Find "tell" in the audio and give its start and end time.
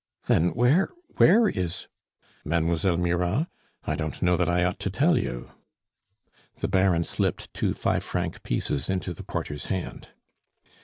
4.89-5.15